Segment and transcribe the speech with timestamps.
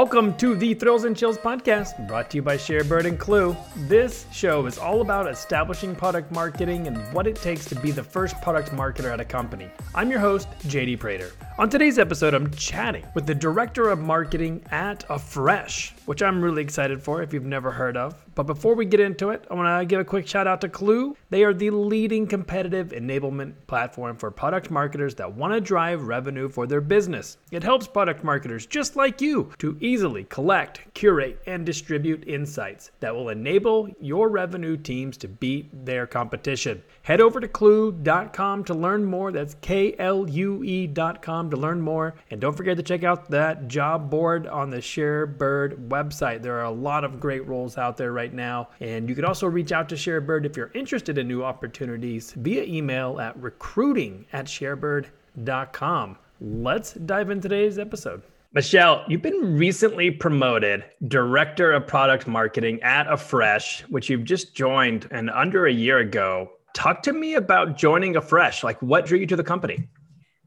[0.00, 3.54] Welcome to the Thrills and Chills podcast, brought to you by Sharebird and Klue.
[3.86, 8.02] This show is all about establishing product marketing and what it takes to be the
[8.02, 9.68] first product marketer at a company.
[9.94, 11.32] I'm your host, JD Prater.
[11.60, 16.62] On today's episode, I'm chatting with the director of marketing at Afresh, which I'm really
[16.62, 18.14] excited for if you've never heard of.
[18.34, 20.70] But before we get into it, I want to give a quick shout out to
[20.70, 21.14] Klue.
[21.28, 26.48] They are the leading competitive enablement platform for product marketers that want to drive revenue
[26.48, 27.36] for their business.
[27.50, 33.14] It helps product marketers just like you to easily collect, curate, and distribute insights that
[33.14, 36.82] will enable your revenue teams to beat their competition.
[37.02, 39.30] Head over to klue.com to learn more.
[39.30, 42.14] That's K L U E.com to learn more.
[42.30, 46.42] And don't forget to check out that job board on the ShareBird website.
[46.42, 48.68] There are a lot of great roles out there right now.
[48.80, 52.62] And you can also reach out to ShareBird if you're interested in new opportunities via
[52.64, 56.18] email at recruiting at sharebird.com.
[56.40, 58.22] Let's dive into today's episode.
[58.52, 65.06] Michelle, you've been recently promoted Director of Product Marketing at Afresh, which you've just joined
[65.12, 66.50] and under a year ago.
[66.74, 68.64] Talk to me about joining Afresh.
[68.64, 69.86] Like, what drew you to the company?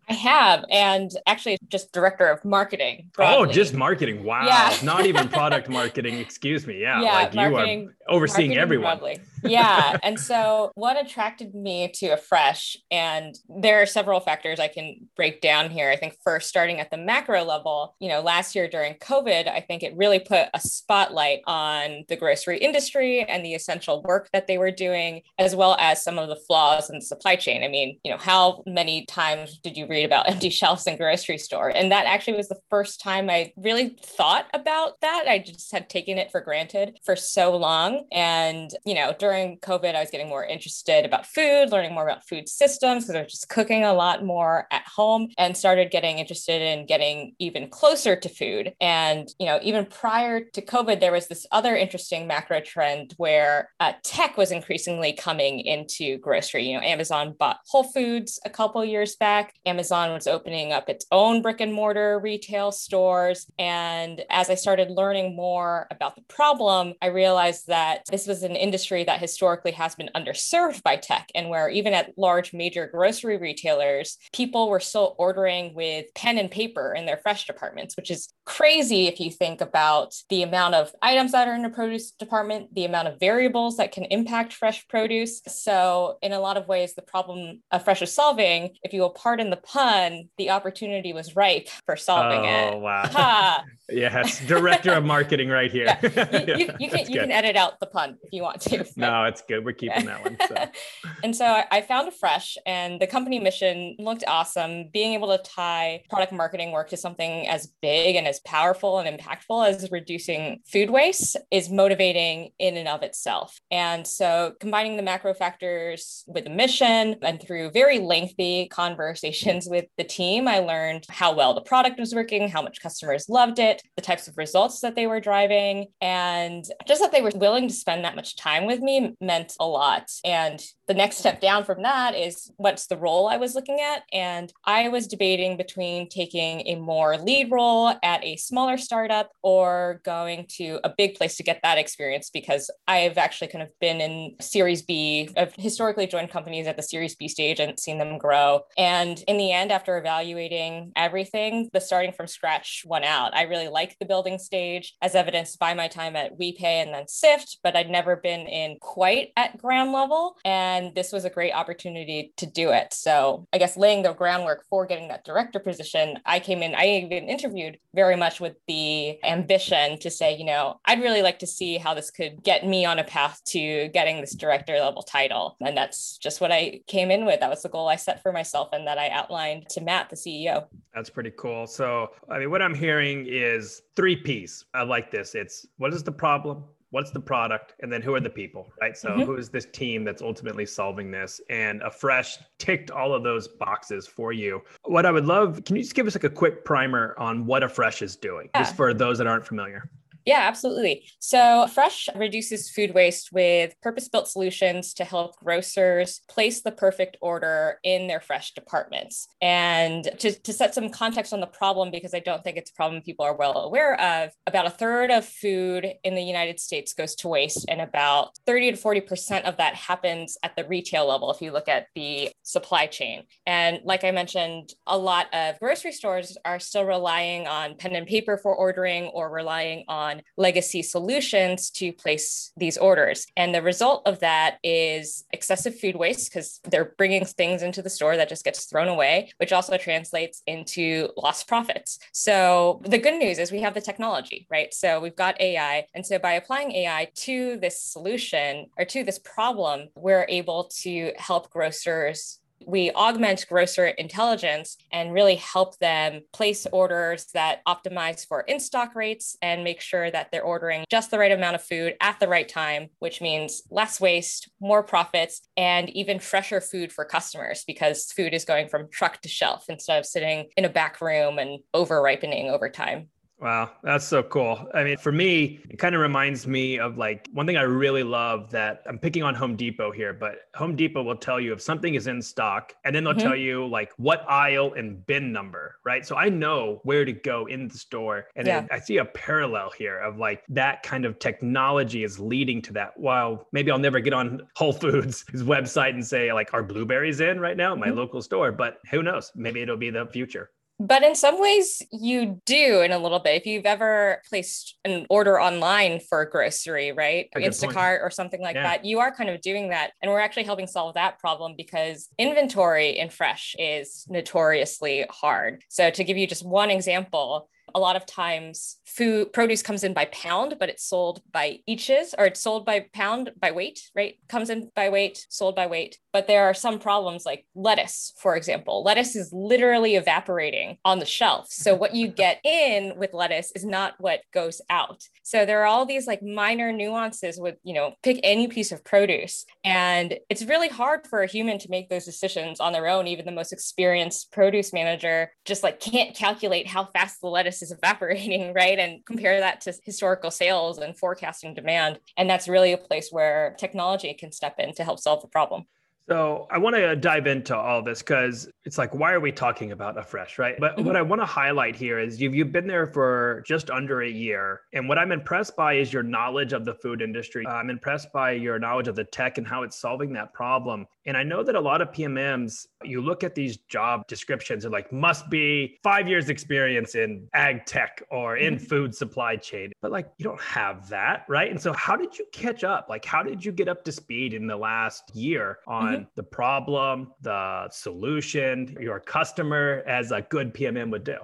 [0.09, 3.05] I have, and actually, just director of marketing.
[3.05, 3.49] Oh, broadly.
[3.49, 4.23] Oh, just marketing!
[4.23, 4.75] Wow, yeah.
[4.83, 6.17] not even product marketing.
[6.17, 6.81] Excuse me.
[6.81, 8.97] Yeah, yeah like you are overseeing everyone.
[8.97, 9.19] Broadly.
[9.43, 15.07] Yeah, and so what attracted me to Afresh, and there are several factors I can
[15.15, 15.89] break down here.
[15.89, 19.61] I think first, starting at the macro level, you know, last year during COVID, I
[19.61, 24.47] think it really put a spotlight on the grocery industry and the essential work that
[24.47, 27.63] they were doing, as well as some of the flaws in the supply chain.
[27.63, 31.37] I mean, you know, how many times did you read about empty shelves in grocery
[31.37, 31.69] store.
[31.69, 35.25] And that actually was the first time I really thought about that.
[35.27, 38.05] I just had taken it for granted for so long.
[38.11, 42.27] And, you know, during COVID, I was getting more interested about food, learning more about
[42.27, 46.19] food systems because I was just cooking a lot more at home and started getting
[46.19, 48.73] interested in getting even closer to food.
[48.79, 53.69] And, you know, even prior to COVID, there was this other interesting macro trend where
[53.79, 56.67] uh, tech was increasingly coming into grocery.
[56.67, 59.53] You know, Amazon bought Whole Foods a couple years back.
[59.65, 63.47] Amazon was opening up its own brick and mortar retail stores.
[63.57, 68.55] And as I started learning more about the problem, I realized that this was an
[68.55, 73.37] industry that historically has been underserved by tech, and where even at large major grocery
[73.37, 78.29] retailers, people were still ordering with pen and paper in their fresh departments, which is
[78.45, 82.75] crazy if you think about the amount of items that are in the produce department,
[82.75, 85.41] the amount of variables that can impact fresh produce.
[85.47, 89.49] So, in a lot of ways, the problem Afresh is solving, if you will pardon
[89.49, 92.73] the pun, the opportunity was ripe for solving oh, it.
[92.73, 93.61] Oh wow!
[93.89, 95.85] yes, director of marketing right here.
[95.85, 96.45] Yeah.
[96.45, 98.79] You, you, you can you can edit out the pun if you want to.
[98.79, 98.97] But...
[98.97, 99.63] No, it's good.
[99.63, 100.37] We're keeping that one.
[100.47, 100.55] So.
[101.23, 104.89] and so I, found Fresh, and the company mission looked awesome.
[104.91, 109.19] Being able to tie product marketing work to something as big and as powerful and
[109.19, 113.59] impactful as reducing food waste is motivating in and of itself.
[113.69, 119.85] And so combining the macro factors with the mission and through very lengthy conversations with
[119.97, 123.81] the team, I learned how well the product was working, how much customers loved it,
[123.95, 127.73] the types of results that they were driving, and just that they were willing to
[127.73, 130.11] spend that much time with me meant a lot.
[130.23, 134.03] And the next step down from that is what's the role I was looking at.
[134.11, 140.01] And I was debating between taking a more lead role at a smaller startup or
[140.03, 144.01] going to a big place to get that experience because I've actually kind of been
[144.01, 145.29] in Series B.
[145.37, 148.61] I've historically joined companies at the Series B stage and seen them grow.
[148.77, 153.35] And in the end, after evaluating everything, the starting from scratch won out.
[153.35, 157.07] I really liked the building stage as evidenced by my time at WePay and then
[157.07, 160.37] Sift, but I'd never been in quite at ground level.
[160.45, 162.93] And this was a great opportunity to do it.
[162.93, 166.87] So I guess laying the groundwork for getting that director position, I came in, I
[166.87, 171.47] even interviewed very much with the ambition to say, you know, I'd really like to
[171.47, 175.55] see how this could get me on a path to getting this director level title.
[175.61, 177.39] And that's just what I came in with.
[177.39, 180.17] That was the goal I set for myself and that I outlined to Matt, the
[180.17, 180.65] CEO.
[180.93, 181.65] That's pretty cool.
[181.67, 184.65] So, I mean, what I'm hearing is three P's.
[184.73, 185.35] I like this.
[185.35, 186.65] It's what is the problem?
[186.93, 187.73] What's the product?
[187.79, 188.95] And then who are the people, right?
[188.95, 189.23] So, mm-hmm.
[189.23, 191.41] who is this team that's ultimately solving this?
[191.49, 194.61] And Afresh ticked all of those boxes for you.
[194.83, 197.63] What I would love, can you just give us like a quick primer on what
[197.63, 198.61] Afresh is doing, yeah.
[198.61, 199.89] just for those that aren't familiar?
[200.25, 201.05] Yeah, absolutely.
[201.19, 207.17] So, Fresh reduces food waste with purpose built solutions to help grocers place the perfect
[207.21, 209.27] order in their fresh departments.
[209.41, 212.73] And to, to set some context on the problem, because I don't think it's a
[212.73, 216.93] problem people are well aware of, about a third of food in the United States
[216.93, 221.31] goes to waste, and about 30 to 40% of that happens at the retail level
[221.31, 223.23] if you look at the supply chain.
[223.45, 228.07] And like I mentioned, a lot of grocery stores are still relying on pen and
[228.07, 233.25] paper for ordering or relying on legacy solutions to place these orders.
[233.37, 237.89] And the result of that is excessive food waste because they're bringing things into the
[237.89, 241.99] store that just gets thrown away, which also translates into lost profits.
[242.11, 244.73] So the good news is we have the technology, right?
[244.73, 245.85] So we've got AI.
[245.93, 251.13] And so by applying AI to this solution or to this problem, we're able to
[251.17, 258.41] help grocers we augment grocer intelligence and really help them place orders that optimize for
[258.41, 261.95] in stock rates and make sure that they're ordering just the right amount of food
[262.01, 267.05] at the right time, which means less waste, more profits, and even fresher food for
[267.05, 271.01] customers because food is going from truck to shelf instead of sitting in a back
[271.01, 273.09] room and over ripening over time.
[273.43, 274.69] Wow, that's so cool.
[274.73, 278.01] I mean, for me, it kind of reminds me of like one thing I really
[278.01, 281.61] love that I'm picking on Home Depot here, but Home Depot will tell you if
[281.61, 283.27] something is in stock and then they'll mm-hmm.
[283.27, 286.05] tell you like what aisle and bin number, right?
[286.05, 288.27] So I know where to go in the store.
[288.37, 288.65] And yeah.
[288.71, 292.97] I see a parallel here of like that kind of technology is leading to that.
[292.97, 297.41] While maybe I'll never get on Whole Foods' website and say, like, are blueberries in
[297.41, 297.97] right now, at my mm-hmm.
[297.97, 298.53] local store?
[298.53, 299.33] But who knows?
[299.35, 300.49] Maybe it'll be the future.
[300.79, 303.35] But in some ways, you do in a little bit.
[303.35, 307.29] If you've ever placed an order online for a grocery, right?
[307.35, 308.63] Instacart or something like yeah.
[308.63, 309.91] that, you are kind of doing that.
[310.01, 315.63] And we're actually helping solve that problem because inventory in fresh is notoriously hard.
[315.69, 319.93] So, to give you just one example, a lot of times food produce comes in
[319.93, 324.15] by pound but it's sold by eaches or it's sold by pound by weight right?
[324.27, 325.99] Comes in by weight sold by weight.
[326.11, 328.83] But there are some problems like lettuce for example.
[328.83, 331.47] Lettuce is literally evaporating on the shelf.
[331.49, 335.03] So what you get in with lettuce is not what goes out.
[335.23, 338.83] So there are all these like minor nuances with you know pick any piece of
[338.83, 339.45] produce.
[339.63, 343.07] And it's really hard for a human to make those decisions on their own.
[343.07, 347.71] Even the most experienced produce manager just like can't calculate how fast the lettuce is
[347.71, 348.77] evaporating, right?
[348.77, 351.99] And compare that to historical sales and forecasting demand.
[352.17, 355.65] And that's really a place where technology can step in to help solve the problem.
[356.09, 359.71] So I want to dive into all this because it's like, why are we talking
[359.71, 360.55] about Afresh, right?
[360.59, 360.85] But mm-hmm.
[360.85, 364.09] what I want to highlight here is you've, you've been there for just under a
[364.09, 364.61] year.
[364.73, 367.47] And what I'm impressed by is your knowledge of the food industry.
[367.47, 370.87] I'm impressed by your knowledge of the tech and how it's solving that problem.
[371.05, 374.71] And I know that a lot of PMMs, you look at these job descriptions and
[374.71, 378.65] like must be five years experience in ag tech or in mm-hmm.
[378.65, 381.51] food supply chain, but like you don't have that, right?
[381.51, 382.87] And so how did you catch up?
[382.89, 386.03] Like how did you get up to speed in the last year on mm-hmm.
[386.15, 391.17] the problem, the solution, your customer as a good PMM would do?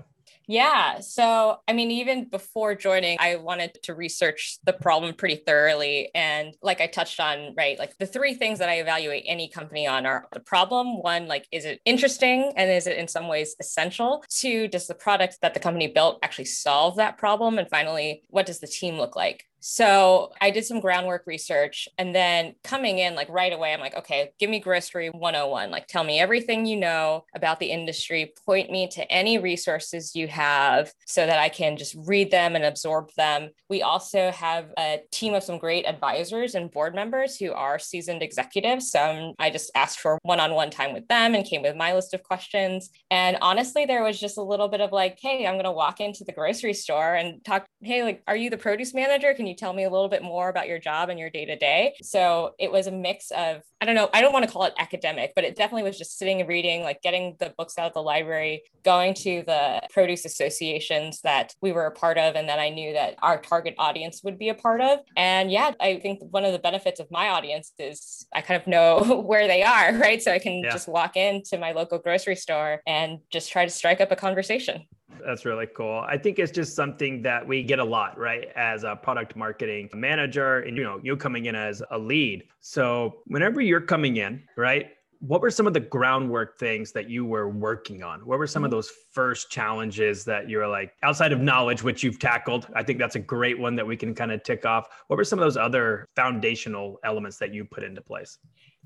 [0.50, 1.01] Yeah.
[1.01, 6.10] So, I mean, even before joining, I wanted to research the problem pretty thoroughly.
[6.16, 9.86] And like I touched on, right, like the three things that I evaluate any company
[9.86, 11.04] on are the problem.
[11.04, 12.51] One, like, is it interesting?
[12.57, 14.24] And is it in some ways essential?
[14.28, 17.60] Two, does the product that the company built actually solve that problem?
[17.60, 19.45] And finally, what does the team look like?
[19.60, 23.96] So I did some groundwork research and then coming in like right away, I'm like,
[23.98, 25.72] okay, give me grocery 101.
[25.72, 30.28] Like tell me everything you know about the industry, point me to any resources you
[30.28, 33.50] have so that I can just read them and absorb them.
[33.70, 38.24] We also have a team of some great advisors and board members who are seasoned
[38.24, 38.92] executives.
[38.92, 42.24] So I just asked for one-on-one time with them and came with my list of
[42.24, 42.90] questions.
[43.12, 46.00] And honestly, there was just a little bit of like, hey, I'm going to walk
[46.00, 49.33] into the grocery store and talk, hey, like, are you the produce manager?
[49.33, 51.56] Can you tell me a little bit more about your job and your day to
[51.56, 51.96] day?
[52.02, 54.74] So it was a mix of, I don't know, I don't want to call it
[54.78, 57.94] academic, but it definitely was just sitting and reading, like getting the books out of
[57.94, 62.60] the library, going to the produce associations that we were a part of and that
[62.60, 65.00] I knew that our target audience would be a part of.
[65.18, 68.68] And yeah, I think one of the benefits of my audience is I kind of
[68.68, 70.22] know where they are, right?
[70.22, 70.72] So I can yeah.
[70.72, 74.86] just walk into my local grocery store and just try to strike up a conversation.
[75.26, 76.06] That's really cool.
[76.07, 78.47] I think it's just something that we get a lot, right?
[78.56, 82.44] As a product marketing manager and you know, you coming in as a lead.
[82.59, 84.92] So whenever you're coming in, right?
[85.21, 88.26] what were some of the groundwork things that you were working on?
[88.26, 88.78] What were some of mm-hmm.
[88.78, 92.68] those first challenges that you were like outside of knowledge, which you've tackled?
[92.73, 94.88] I think that's a great one that we can kind of tick off.
[95.07, 98.38] What were some of those other foundational elements that you put into place?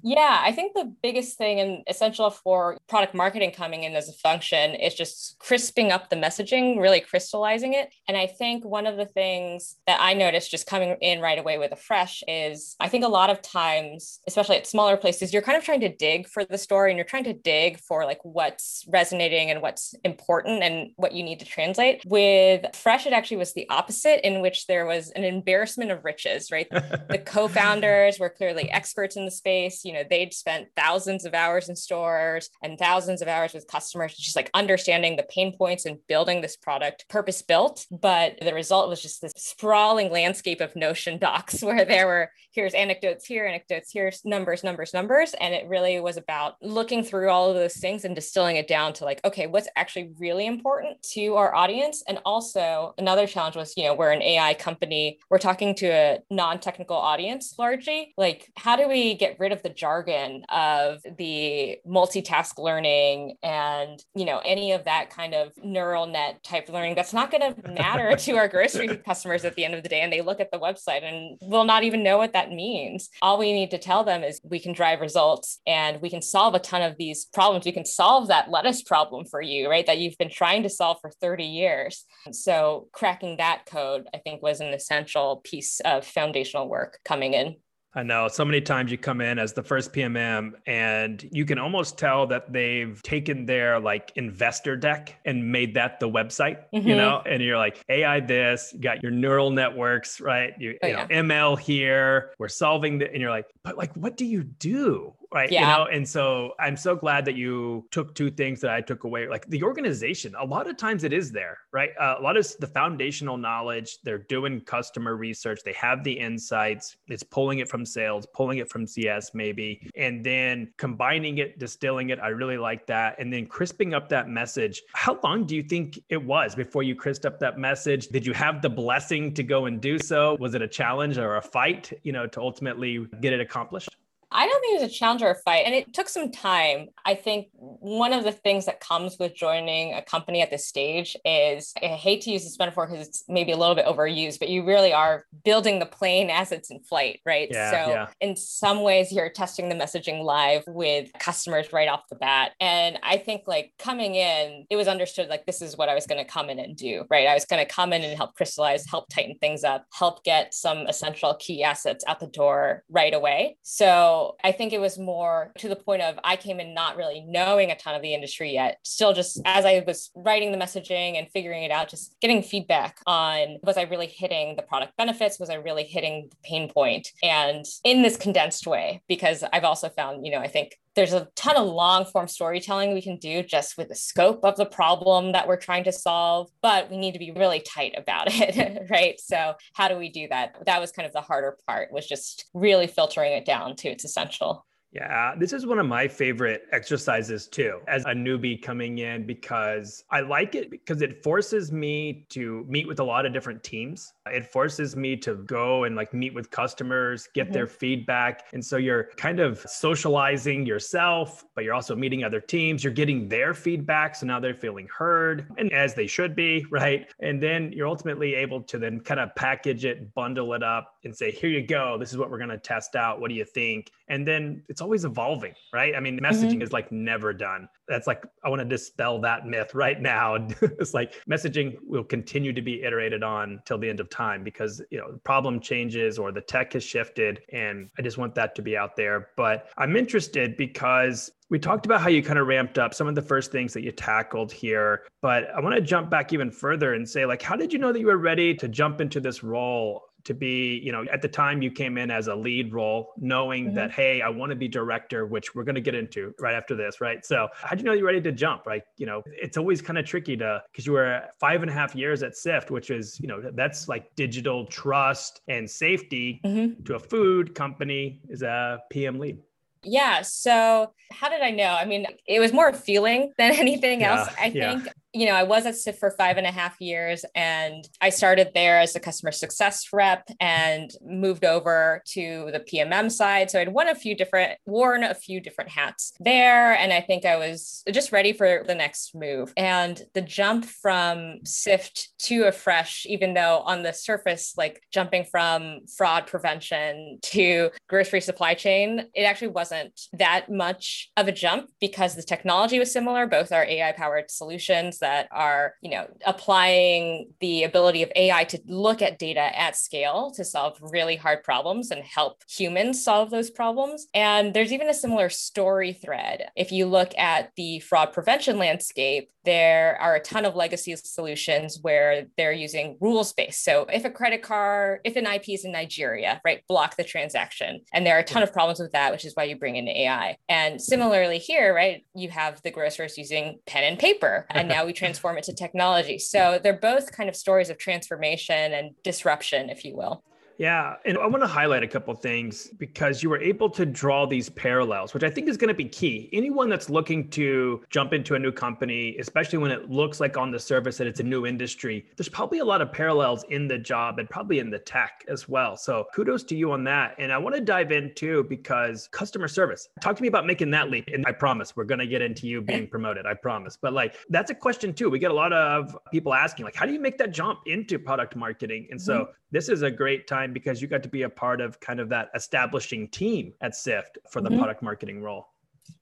[0.06, 4.14] Yeah, I think the biggest thing and essential for product marketing coming in as a
[4.14, 7.94] function is just crisping up the messaging, really crystallizing it.
[8.10, 11.58] And I think one of the things that I noticed just coming in right away
[11.58, 15.58] with Afresh is I think a lot of times, especially at smaller places, you're kind
[15.58, 18.84] of trying to dig for the story and you're trying to dig for like what's
[18.90, 22.04] resonating and what's important and what you need to translate.
[22.06, 26.52] With Fresh, it actually was the opposite, in which there was an embarrassment of riches,
[26.52, 26.70] right?
[26.72, 29.86] the co founders were clearly experts in the space.
[29.86, 33.68] You you know they'd spent thousands of hours in stores and thousands of hours with
[33.68, 38.54] customers just like understanding the pain points and building this product purpose built but the
[38.54, 43.46] result was just this sprawling landscape of notion docs where there were here's anecdotes here
[43.46, 45.34] anecdotes here's numbers numbers numbers.
[45.40, 48.94] And it really was about looking through all of those things and distilling it down
[48.94, 52.04] to like okay what's actually really important to our audience?
[52.08, 55.20] And also another challenge was you know we're an ai company.
[55.30, 58.14] We're talking to a non-technical audience largely.
[58.18, 64.24] Like how do we get rid of the jargon of the multitask learning and you
[64.24, 68.16] know any of that kind of neural net type learning that's not going to matter
[68.16, 70.60] to our grocery customers at the end of the day and they look at the
[70.60, 73.10] website and will not even know what that means.
[73.22, 76.56] All we need to tell them is we can drive results and we can solve
[76.56, 77.66] a ton of these problems.
[77.66, 81.00] We can solve that lettuce problem for you right that you've been trying to solve
[81.02, 82.06] for 30 years.
[82.32, 87.56] So cracking that code i think was an essential piece of foundational work coming in
[87.96, 91.60] I know so many times you come in as the first PMM and you can
[91.60, 96.88] almost tell that they've taken their like investor deck and made that the website, mm-hmm.
[96.88, 100.54] you know, and you're like AI this, you got your neural networks, right?
[100.60, 101.22] You, oh, you know, yeah.
[101.22, 105.14] ML here, we're solving the, and you're like, but like, what do you do?
[105.34, 105.62] Right yeah.
[105.62, 109.04] you know and so i'm so glad that you took two things that i took
[109.04, 110.34] away like the organization.
[110.40, 111.92] A lot of times it is there right?
[112.00, 116.98] Uh, a lot of the foundational knowledge they're doing customer research they have the insights
[117.08, 122.10] it's pulling it from sales pulling it from cs maybe and then combining it distilling
[122.10, 124.82] it i really like that and then crisping up that message.
[124.94, 128.08] How long do you think it was before you crisped up that message?
[128.08, 130.36] Did you have the blessing to go and do so?
[130.40, 133.90] Was it a challenge or a fight you know to ultimately get it accomplished
[134.34, 135.66] I don't think it was a challenge or a fight.
[135.66, 136.88] And it took some time.
[137.06, 141.16] I think one of the things that comes with joining a company at this stage
[141.24, 144.50] is I hate to use this metaphor because it's maybe a little bit overused, but
[144.50, 147.48] you really are building the plane as it's in flight, right?
[147.52, 148.08] Yeah, so yeah.
[148.22, 152.54] in some ways, you're testing the messaging live with customers right off the bat.
[152.60, 156.08] And I think like coming in, it was understood like this is what I was
[156.08, 157.28] going to come in and do, right?
[157.28, 160.54] I was going to come in and help crystallize, help tighten things up, help get
[160.54, 163.58] some essential key assets out the door right away.
[163.62, 167.22] So I think it was more to the point of I came in not really
[167.28, 171.18] knowing a ton of the industry yet, still just as I was writing the messaging
[171.18, 175.40] and figuring it out, just getting feedback on was I really hitting the product benefits?
[175.40, 177.12] Was I really hitting the pain point?
[177.22, 181.28] And in this condensed way, because I've also found, you know, I think there's a
[181.36, 185.32] ton of long form storytelling we can do just with the scope of the problem
[185.32, 189.20] that we're trying to solve, but we need to be really tight about it, right?
[189.20, 190.56] So, how do we do that?
[190.66, 194.06] That was kind of the harder part, was just really filtering it down to its
[194.06, 194.66] essential.
[194.94, 200.04] Yeah, this is one of my favorite exercises too, as a newbie coming in, because
[200.12, 204.14] I like it because it forces me to meet with a lot of different teams.
[204.26, 207.54] It forces me to go and like meet with customers, get mm-hmm.
[207.54, 208.46] their feedback.
[208.54, 212.84] And so you're kind of socializing yourself, but you're also meeting other teams.
[212.84, 214.16] You're getting their feedback.
[214.16, 217.12] So now they're feeling heard and as they should be, right?
[217.20, 221.16] And then you're ultimately able to then kind of package it, bundle it up, and
[221.16, 221.98] say, here you go.
[221.98, 223.20] This is what we're going to test out.
[223.20, 223.92] What do you think?
[224.08, 225.96] And then it's always evolving, right?
[225.96, 226.62] I mean, messaging mm-hmm.
[226.62, 227.68] is like never done.
[227.88, 230.36] That's like, I want to dispel that myth right now.
[230.62, 234.82] it's like messaging will continue to be iterated on till the end of time because,
[234.92, 237.42] you know, the problem changes or the tech has shifted.
[237.52, 239.30] And I just want that to be out there.
[239.36, 243.16] But I'm interested because we talked about how you kind of ramped up some of
[243.16, 246.94] the first things that you tackled here, but I want to jump back even further
[246.94, 249.44] and say, like, how did you know that you were ready to jump into this
[249.44, 253.14] role to be, you know, at the time you came in as a lead role,
[253.18, 253.76] knowing mm-hmm.
[253.76, 256.76] that, hey, I want to be director, which we're going to get into right after
[256.76, 257.26] this, right?
[257.26, 258.66] So, how do you know you're ready to jump?
[258.66, 258.84] Right?
[258.98, 261.96] You know, it's always kind of tricky to because you were five and a half
[261.96, 266.84] years at Sift, which is, you know, that's like digital trust and safety mm-hmm.
[266.84, 269.38] to a food company is a PM lead.
[269.84, 270.22] Yeah.
[270.22, 271.76] So, how did I know?
[271.76, 274.34] I mean, it was more a feeling than anything yeah, else.
[274.40, 274.82] I yeah.
[275.14, 278.50] You know, I was at Sift for five and a half years and I started
[278.56, 283.52] there as a customer success rep and moved over to the PMM side.
[283.52, 286.74] So I'd worn a few different, worn a few different hats there.
[286.74, 289.54] And I think I was just ready for the next move.
[289.56, 295.82] And the jump from Sift to Afresh, even though on the surface, like jumping from
[295.96, 302.16] fraud prevention to grocery supply chain, it actually wasn't that much of a jump because
[302.16, 303.28] the technology was similar.
[303.28, 308.60] Both are AI powered solutions that are, you know, applying the ability of AI to
[308.66, 313.50] look at data at scale to solve really hard problems and help humans solve those
[313.50, 314.08] problems.
[314.14, 316.50] And there's even a similar story thread.
[316.56, 321.80] If you look at the fraud prevention landscape, there are a ton of legacy solutions
[321.82, 323.64] where they're using rules based.
[323.64, 327.82] So if a credit card, if an IP is in Nigeria, right, block the transaction.
[327.94, 329.88] And there are a ton of problems with that, which is why you bring in
[329.88, 330.38] AI.
[330.50, 334.94] And similarly here, right, you have the grocers using pen and paper, and now we
[335.04, 336.18] transform it to technology.
[336.20, 340.24] So they're both kind of stories of transformation and disruption, if you will.
[340.58, 344.26] Yeah, and I want to highlight a couple things because you were able to draw
[344.26, 346.30] these parallels, which I think is going to be key.
[346.32, 350.52] Anyone that's looking to jump into a new company, especially when it looks like on
[350.52, 353.78] the surface that it's a new industry, there's probably a lot of parallels in the
[353.78, 355.76] job and probably in the tech as well.
[355.76, 357.16] So kudos to you on that.
[357.18, 359.90] And I want to dive in too because customer service.
[360.02, 361.10] Talk to me about making that leap.
[361.14, 363.26] And I promise we're going to get into you being promoted.
[363.26, 363.78] I promise.
[363.80, 365.10] But like that's a question too.
[365.10, 367.98] We get a lot of people asking like how do you make that jump into
[367.98, 368.88] product marketing?
[368.92, 369.32] And so mm-hmm.
[369.52, 372.00] this is a great time time because you got to be a part of kind
[372.00, 374.60] of that establishing team at Sift for the mm-hmm.
[374.60, 375.48] product marketing role.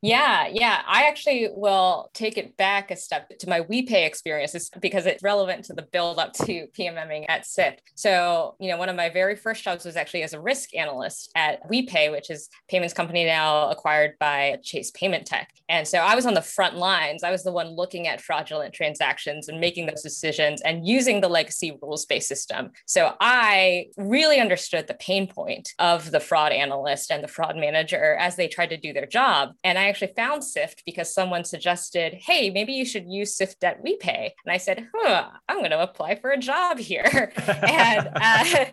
[0.04, 0.82] Yeah, yeah.
[0.88, 5.66] I actually will take it back a step to my WePay experiences because it's relevant
[5.66, 7.84] to the build up to PMMing at Sift.
[7.94, 11.32] So, you know, one of my very first jobs was actually as a risk analyst
[11.36, 15.46] at WePay, which is payments company now acquired by Chase Paymentech.
[15.70, 17.24] And so I was on the front lines.
[17.24, 21.30] I was the one looking at fraudulent transactions and making those decisions and using the
[21.30, 22.72] legacy rules based system.
[22.88, 28.16] So I really understood the pain point of the fraud analyst and the fraud manager
[28.16, 29.52] as they tried to do their job.
[29.64, 33.84] And I actually found Sift because someone suggested, hey, maybe you should use Sift at
[33.84, 34.32] WePay.
[34.46, 37.32] And I said, huh, I'm going to apply for a job here.
[37.48, 38.46] and, uh,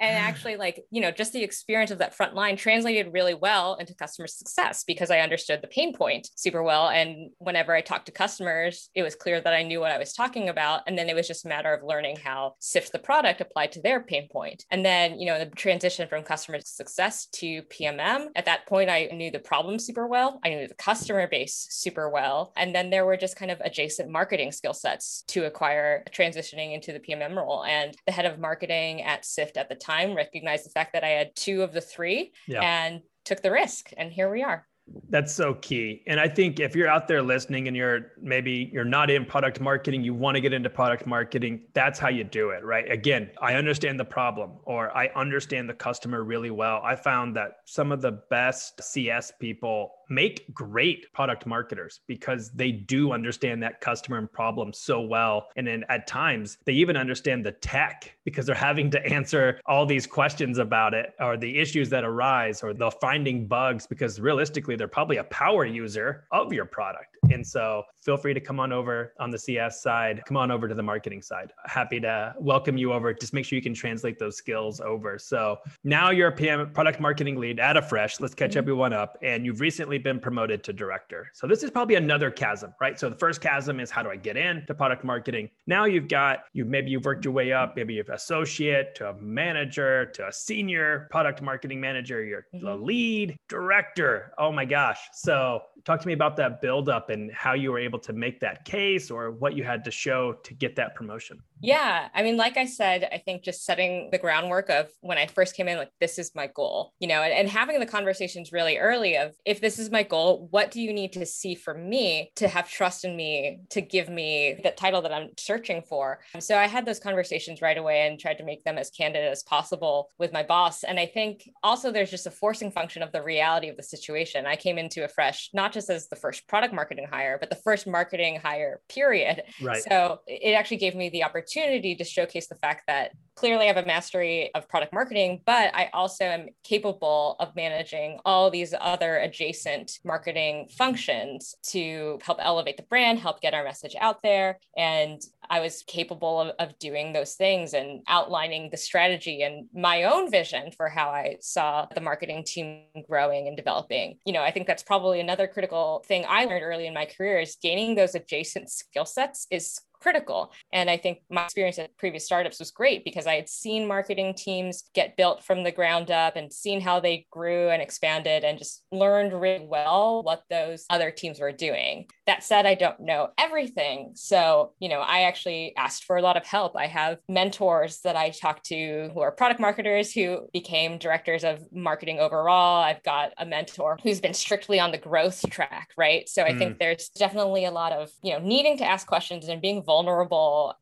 [0.00, 3.76] and actually, like, you know, just the experience of that front line translated really well
[3.76, 6.88] into customer success because I understood the pain point super well.
[6.88, 10.12] And whenever I talked to customers, it was clear that I knew what I was
[10.12, 10.82] talking about.
[10.86, 13.82] And then it was just a matter of learning how Sift the product applied to
[13.82, 14.64] their pain point.
[14.70, 19.06] And then, you know, the transition from customer success to PMM, at that point, I
[19.12, 20.40] knew the problem super well.
[20.46, 22.52] I knew the customer base super well.
[22.56, 26.92] And then there were just kind of adjacent marketing skill sets to acquire transitioning into
[26.92, 27.64] the PMM role.
[27.64, 31.08] And the head of marketing at Sift at the time recognized the fact that I
[31.08, 32.60] had two of the three yeah.
[32.60, 33.90] and took the risk.
[33.96, 34.68] And here we are.
[35.08, 36.04] That's so key.
[36.06, 39.60] And I think if you're out there listening and you're maybe you're not in product
[39.60, 42.88] marketing, you want to get into product marketing, that's how you do it, right?
[42.88, 46.80] Again, I understand the problem or I understand the customer really well.
[46.84, 52.72] I found that some of the best CS people make great product marketers because they
[52.72, 55.48] do understand that customer and problem so well.
[55.56, 59.86] And then at times they even understand the tech because they're having to answer all
[59.86, 64.76] these questions about it or the issues that arise or they're finding bugs because realistically
[64.76, 67.16] they're probably a power user of your product.
[67.32, 70.68] And so feel free to come on over on the CS side, come on over
[70.68, 71.52] to the marketing side.
[71.64, 73.12] Happy to welcome you over.
[73.12, 75.18] Just make sure you can translate those skills over.
[75.18, 78.20] So now you're a PM product marketing lead at Afresh.
[78.20, 78.58] Let's catch mm-hmm.
[78.58, 79.18] everyone up.
[79.22, 81.30] And you've recently been promoted to director.
[81.34, 82.98] So this is probably another chasm, right?
[82.98, 85.50] So the first chasm is how do I get into product marketing?
[85.66, 89.14] Now you've got you maybe you've worked your way up, maybe you're associate to a
[89.14, 92.64] manager to a senior product marketing manager, you're mm-hmm.
[92.64, 94.32] the lead director.
[94.38, 94.98] Oh my gosh.
[95.12, 98.40] So talk to me about that build up and how you were able to make
[98.40, 101.40] that case or what you had to show to get that promotion.
[101.60, 102.08] Yeah.
[102.14, 105.56] I mean, like I said, I think just setting the groundwork of when I first
[105.56, 108.76] came in, like, this is my goal, you know, and, and having the conversations really
[108.76, 112.30] early of if this is my goal, what do you need to see for me
[112.36, 116.20] to have trust in me to give me the title that I'm searching for?
[116.38, 119.42] So I had those conversations right away and tried to make them as candid as
[119.42, 120.84] possible with my boss.
[120.84, 124.46] And I think also there's just a forcing function of the reality of the situation.
[124.46, 127.86] I came into Afresh, not just as the first product marketing hire, but the first
[127.86, 129.42] marketing hire, period.
[129.62, 129.82] Right.
[129.82, 133.76] So it actually gave me the opportunity to showcase the fact that clearly I have
[133.76, 139.18] a mastery of product marketing, but I also am capable of managing all these other
[139.18, 144.58] adjacent marketing functions to help elevate the brand, help get our message out there.
[144.76, 150.04] And I was capable of, of doing those things and outlining the strategy and my
[150.04, 154.18] own vision for how I saw the marketing team growing and developing.
[154.24, 157.38] You know, I think that's probably another critical thing I learned early in my career
[157.38, 160.52] is gaining those adjacent skill sets is critical.
[160.72, 164.34] And I think my experience at previous startups was great because I had seen marketing
[164.34, 168.56] teams get built from the ground up and seen how they grew and expanded and
[168.56, 172.06] just learned really well what those other teams were doing.
[172.28, 174.12] That said, I don't know everything.
[174.14, 176.76] So, you know, I actually asked for a lot of help.
[176.76, 181.64] I have mentors that I talk to who are product marketers who became directors of
[181.72, 182.84] marketing overall.
[182.84, 186.28] I've got a mentor who's been strictly on the growth track, right?
[186.28, 186.58] So I mm.
[186.58, 189.95] think there's definitely a lot of, you know, needing to ask questions and being vulnerable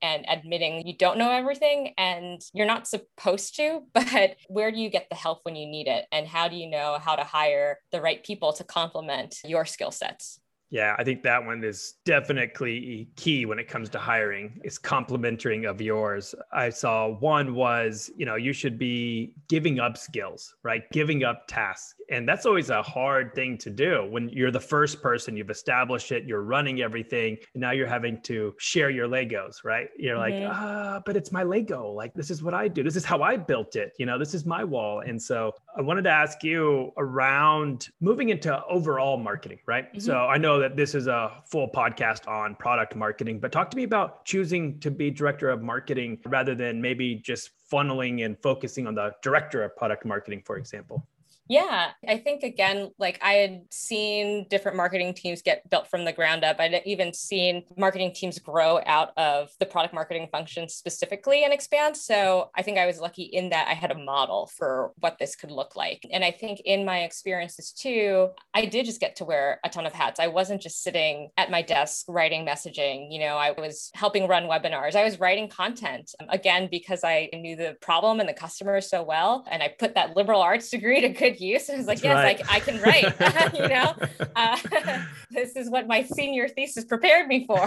[0.02, 4.90] and admitting you don't know everything and you're not supposed to, but where do you
[4.90, 6.06] get the help when you need it?
[6.12, 9.90] And how do you know how to hire the right people to complement your skill
[9.90, 10.40] sets?
[10.70, 14.60] Yeah, I think that one is definitely key when it comes to hiring.
[14.64, 16.34] Is complementing of yours.
[16.52, 20.82] I saw one was, you know, you should be giving up skills, right?
[20.90, 21.94] Giving up tasks.
[22.10, 26.12] And that's always a hard thing to do when you're the first person, you've established
[26.12, 29.88] it, you're running everything, and now you're having to share your Legos, right?
[29.98, 30.52] You're like, mm-hmm.
[30.52, 31.90] ah, but it's my Lego.
[31.90, 32.82] Like, this is what I do.
[32.82, 33.92] This is how I built it.
[33.98, 35.00] You know, this is my wall.
[35.00, 39.88] And so I wanted to ask you around moving into overall marketing, right?
[39.88, 40.00] Mm-hmm.
[40.00, 43.76] So I know that this is a full podcast on product marketing, but talk to
[43.76, 48.86] me about choosing to be director of marketing rather than maybe just funneling and focusing
[48.86, 51.06] on the director of product marketing, for example.
[51.46, 56.12] Yeah, I think again, like I had seen different marketing teams get built from the
[56.12, 56.58] ground up.
[56.58, 61.98] I'd even seen marketing teams grow out of the product marketing function specifically and expand.
[61.98, 65.36] So I think I was lucky in that I had a model for what this
[65.36, 66.06] could look like.
[66.10, 69.84] And I think in my experiences too, I did just get to wear a ton
[69.84, 70.20] of hats.
[70.20, 73.12] I wasn't just sitting at my desk writing messaging.
[73.12, 77.54] You know, I was helping run webinars, I was writing content again because I knew
[77.54, 79.44] the problem and the customer so well.
[79.50, 81.68] And I put that liberal arts degree to good good use.
[81.68, 82.50] And I was like, That's yes, right.
[82.50, 83.54] I, I, can write.
[83.54, 83.94] you know,
[84.36, 87.58] uh, this is what my senior thesis prepared me for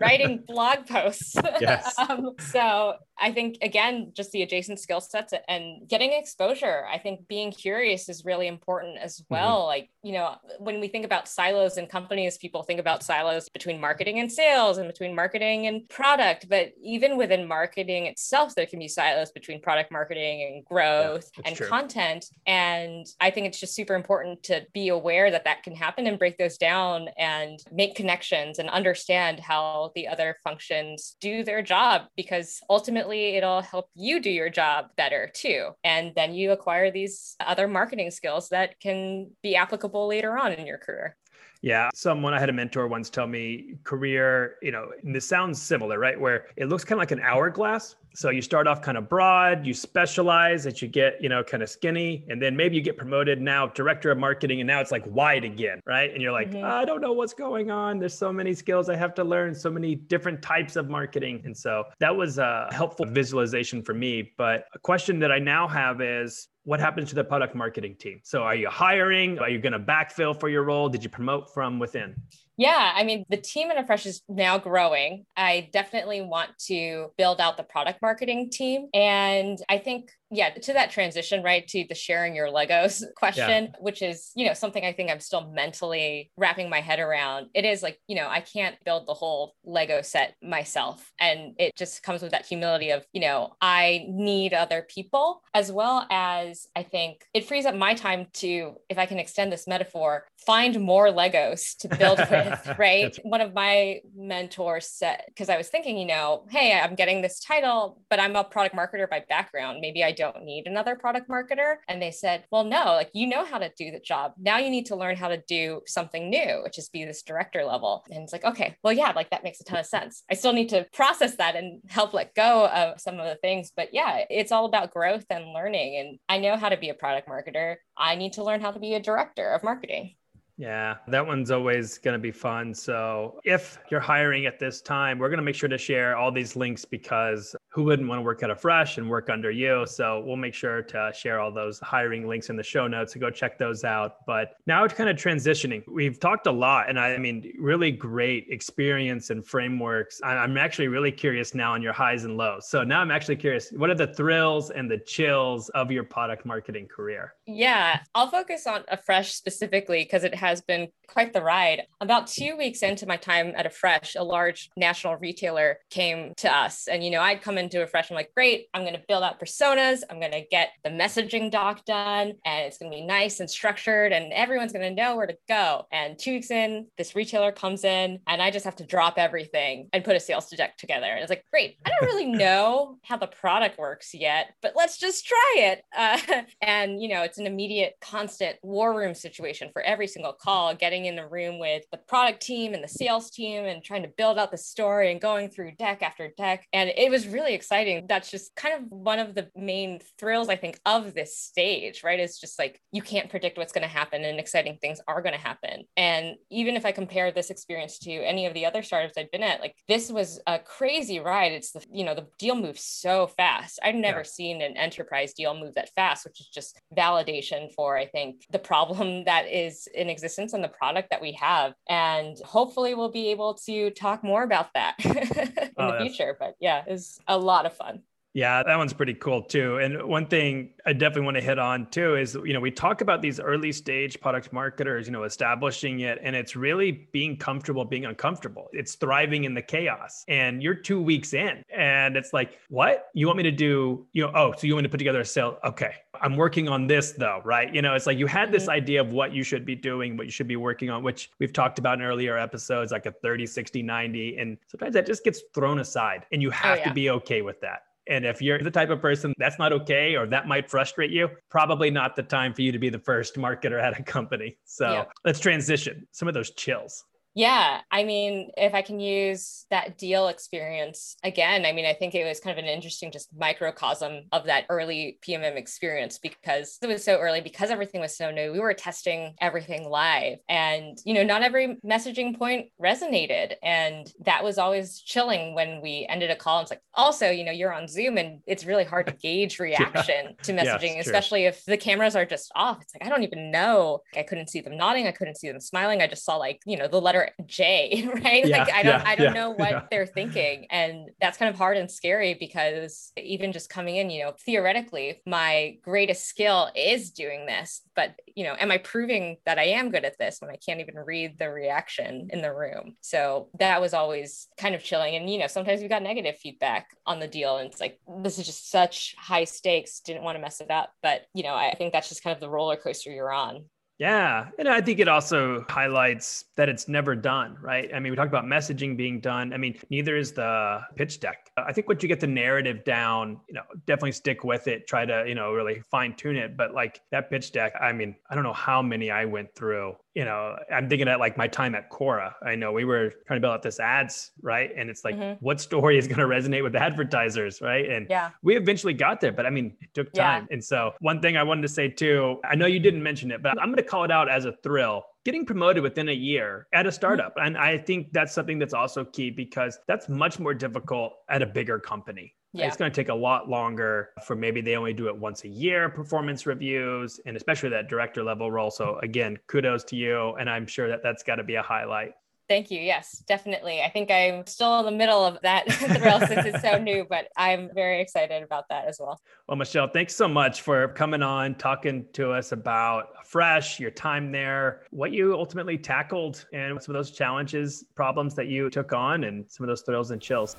[0.00, 1.36] writing blog posts.
[1.60, 1.94] Yes.
[1.98, 6.86] um, so I think again, just the adjacent skill sets and getting exposure.
[6.90, 9.34] I think being curious is really important as mm-hmm.
[9.34, 9.58] well.
[9.60, 9.66] Mm-hmm.
[9.66, 13.80] Like, you know, when we think about silos in companies, people think about silos between
[13.80, 16.48] marketing and sales and between marketing and product.
[16.48, 21.42] But even within marketing itself, there can be silos between product marketing and growth yeah,
[21.46, 21.66] and true.
[21.66, 22.26] content.
[22.48, 26.18] And I think it's just super important to be aware that that can happen and
[26.18, 32.06] break those down and make connections and understand how the other functions do their job
[32.16, 35.72] because ultimately it'll help you do your job better too.
[35.84, 40.66] And then you acquire these other marketing skills that can be applicable later on in
[40.66, 41.16] your career.
[41.60, 41.90] Yeah.
[41.94, 45.98] Someone I had a mentor once tell me career, you know, and this sounds similar,
[45.98, 46.18] right?
[46.18, 47.96] Where it looks kind of like an hourglass.
[48.14, 51.62] So you start off kind of broad, you specialize as you get, you know, kind
[51.62, 54.90] of skinny, and then maybe you get promoted now director of marketing, and now it's
[54.90, 56.12] like wide again, right?
[56.12, 56.64] And you're like, mm-hmm.
[56.64, 57.98] I don't know what's going on.
[57.98, 61.42] There's so many skills I have to learn, so many different types of marketing.
[61.44, 64.32] And so that was a helpful visualization for me.
[64.36, 68.20] But a question that I now have is what happens to the product marketing team?
[68.22, 69.38] So are you hiring?
[69.38, 70.90] Are you going to backfill for your role?
[70.90, 72.14] Did you promote from within?
[72.58, 75.24] Yeah, I mean, the team in Afresh is now growing.
[75.36, 78.88] I definitely want to build out the product marketing team.
[78.92, 83.70] And I think yeah to that transition right to the sharing your legos question yeah.
[83.80, 87.64] which is you know something i think i'm still mentally wrapping my head around it
[87.64, 92.02] is like you know i can't build the whole lego set myself and it just
[92.02, 96.82] comes with that humility of you know i need other people as well as i
[96.82, 101.08] think it frees up my time to if i can extend this metaphor find more
[101.08, 102.18] legos to build
[102.50, 106.94] with right one of my mentors said because i was thinking you know hey i'm
[106.94, 110.96] getting this title but i'm a product marketer by background maybe i don't need another
[110.96, 111.76] product marketer.
[111.88, 114.32] And they said, well, no, like you know how to do the job.
[114.38, 117.64] Now you need to learn how to do something new, which is be this director
[117.64, 118.04] level.
[118.10, 120.22] And it's like, okay, well, yeah, like that makes a ton of sense.
[120.30, 123.72] I still need to process that and help let go of some of the things.
[123.74, 125.98] But yeah, it's all about growth and learning.
[125.98, 127.76] And I know how to be a product marketer.
[127.96, 130.14] I need to learn how to be a director of marketing.
[130.58, 132.74] Yeah, that one's always going to be fun.
[132.74, 136.32] So, if you're hiring at this time, we're going to make sure to share all
[136.32, 139.86] these links because who wouldn't want to work at Afresh and work under you?
[139.86, 143.14] So, we'll make sure to share all those hiring links in the show notes.
[143.14, 144.26] So, go check those out.
[144.26, 145.84] But now it's kind of transitioning.
[145.86, 150.20] We've talked a lot, and I, I mean, really great experience and frameworks.
[150.24, 152.68] I'm actually really curious now on your highs and lows.
[152.68, 156.44] So, now I'm actually curious what are the thrills and the chills of your product
[156.44, 157.34] marketing career?
[157.46, 161.82] Yeah, I'll focus on Afresh specifically because it has been quite the ride.
[162.00, 166.86] About two weeks into my time at Afresh, a large national retailer came to us.
[166.86, 169.40] And, you know, I'd come into Afresh, I'm like, great, I'm going to build out
[169.40, 170.02] personas.
[170.08, 173.50] I'm going to get the messaging doc done and it's going to be nice and
[173.50, 175.86] structured and everyone's going to know where to go.
[175.90, 179.88] And two weeks in, this retailer comes in and I just have to drop everything
[179.92, 181.06] and put a sales deck together.
[181.06, 184.98] And it's like, great, I don't really know how the product works yet, but let's
[184.98, 185.82] just try it.
[185.96, 190.74] Uh, and, you know, it's an immediate, constant war room situation for every single call,
[190.74, 194.12] getting in a room with the product team and the sales team and trying to
[194.16, 196.66] build out the story and going through deck after deck.
[196.72, 198.06] And it was really exciting.
[198.08, 202.20] That's just kind of one of the main thrills, I think, of this stage, right?
[202.20, 205.34] It's just like you can't predict what's going to happen and exciting things are going
[205.34, 205.84] to happen.
[205.96, 209.42] And even if I compare this experience to any of the other startups I've been
[209.42, 211.52] at, like this was a crazy ride.
[211.52, 213.78] It's the, you know, the deal moves so fast.
[213.82, 214.24] I've never yeah.
[214.24, 218.58] seen an enterprise deal move that fast, which is just validation for, I think, the
[218.58, 221.74] problem that is in existence and the product that we have.
[221.88, 226.36] And hopefully we'll be able to talk more about that in oh, the future.
[226.38, 228.02] But yeah, it's a lot of fun.
[228.34, 229.78] Yeah, that one's pretty cool too.
[229.78, 233.00] And one thing I definitely want to hit on too is, you know, we talk
[233.00, 237.84] about these early stage product marketers, you know, establishing it, and it's really being comfortable
[237.84, 238.68] being uncomfortable.
[238.72, 240.24] It's thriving in the chaos.
[240.28, 243.08] And you're two weeks in, and it's like, what?
[243.14, 245.20] You want me to do, you know, oh, so you want me to put together
[245.20, 245.58] a sale?
[245.64, 245.94] Okay.
[246.20, 247.72] I'm working on this though, right?
[247.74, 248.72] You know, it's like you had this mm-hmm.
[248.72, 251.52] idea of what you should be doing, what you should be working on, which we've
[251.52, 254.36] talked about in earlier episodes, like a 30, 60, 90.
[254.36, 256.88] And sometimes that just gets thrown aside and you oh, have oh, yeah.
[256.88, 257.82] to be okay with that.
[258.08, 261.28] And if you're the type of person that's not okay or that might frustrate you,
[261.50, 264.56] probably not the time for you to be the first marketer at a company.
[264.64, 265.04] So yeah.
[265.24, 267.04] let's transition some of those chills.
[267.34, 272.14] Yeah, I mean, if I can use that deal experience again, I mean, I think
[272.14, 276.88] it was kind of an interesting just microcosm of that early PMM experience because it
[276.88, 278.50] was so early, because everything was so new.
[278.50, 284.42] We were testing everything live, and you know, not every messaging point resonated, and that
[284.42, 286.58] was always chilling when we ended a call.
[286.58, 289.60] And it's like, also, you know, you're on Zoom, and it's really hard to gauge
[289.60, 290.42] reaction yeah.
[290.42, 292.82] to messaging, yes, especially if the cameras are just off.
[292.82, 294.00] It's like I don't even know.
[294.16, 296.02] I couldn't see them nodding, I couldn't see them smiling.
[296.02, 298.46] I just saw like you know the letter J, right?
[298.46, 300.66] Yeah, like I don't yeah, I don't yeah, know what they're thinking.
[300.70, 305.20] And that's kind of hard and scary because even just coming in, you know, theoretically,
[305.26, 309.90] my greatest skill is doing this, but you know, am I proving that I am
[309.90, 312.96] good at this when I can't even read the reaction in the room?
[313.00, 315.16] So that was always kind of chilling.
[315.16, 318.38] And you know, sometimes we got negative feedback on the deal and it's like this
[318.38, 320.92] is just such high stakes, didn't want to mess it up.
[321.02, 323.64] But you know, I think that's just kind of the roller coaster you're on.
[323.98, 324.50] Yeah.
[324.60, 327.90] And I think it also highlights that it's never done, right?
[327.92, 329.52] I mean, we talked about messaging being done.
[329.52, 331.50] I mean, neither is the pitch deck.
[331.56, 335.04] I think once you get the narrative down, you know, definitely stick with it, try
[335.04, 336.56] to, you know, really fine tune it.
[336.56, 339.96] But like that pitch deck, I mean, I don't know how many I went through
[340.14, 342.32] you know, I'm thinking at like my time at Quora.
[342.44, 344.70] I know we were trying to build out this ads, right?
[344.76, 345.44] And it's like, mm-hmm.
[345.44, 347.88] what story is going to resonate with advertisers, right?
[347.88, 348.30] And yeah.
[348.42, 350.46] we eventually got there, but I mean, it took time.
[350.48, 350.54] Yeah.
[350.54, 353.42] And so, one thing I wanted to say too, I know you didn't mention it,
[353.42, 356.66] but I'm going to call it out as a thrill getting promoted within a year
[356.72, 357.34] at a startup.
[357.36, 361.46] And I think that's something that's also key because that's much more difficult at a
[361.46, 362.34] bigger company.
[362.54, 362.66] Uh, yeah.
[362.66, 365.48] It's going to take a lot longer for maybe they only do it once a
[365.48, 368.70] year performance reviews and especially that director level role.
[368.70, 372.12] So again, kudos to you and I'm sure that that's got to be a highlight.
[372.48, 372.80] Thank you.
[372.80, 373.82] Yes, definitely.
[373.82, 377.28] I think I'm still in the middle of that thrill since it's so new, but
[377.36, 379.20] I'm very excited about that as well.
[379.46, 384.32] Well, Michelle, thanks so much for coming on, talking to us about Fresh, your time
[384.32, 389.24] there, what you ultimately tackled, and some of those challenges, problems that you took on,
[389.24, 390.56] and some of those thrills and chills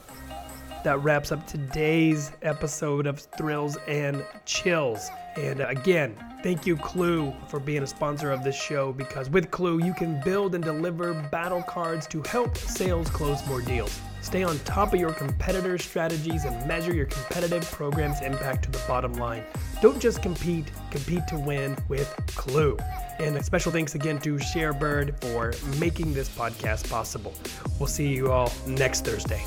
[0.84, 5.10] that wraps up today's episode of Thrills and Chills.
[5.36, 9.86] And again, thank you, Klue, for being a sponsor of this show because with Klue,
[9.86, 14.00] you can build and deliver battle cards to help sales close more deals.
[14.22, 18.82] Stay on top of your competitors' strategies and measure your competitive program's impact to the
[18.88, 19.44] bottom line.
[19.82, 22.78] Don't just compete, compete to win with Klue.
[23.20, 27.34] And special thanks again to ShareBird for making this podcast possible.
[27.80, 29.44] We'll see you all next Thursday.